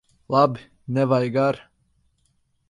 Labi! 0.31 0.61
Nevajag 0.95 1.35
ar'. 1.45 1.61